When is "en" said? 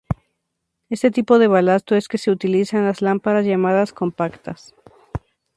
2.79-2.85